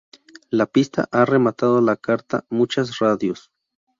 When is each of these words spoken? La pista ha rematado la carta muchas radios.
La 0.49 0.65
pista 0.65 1.07
ha 1.11 1.25
rematado 1.25 1.79
la 1.79 1.95
carta 1.95 2.43
muchas 2.49 2.97
radios. 2.97 3.51